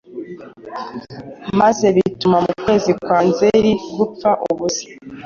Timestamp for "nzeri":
3.27-3.71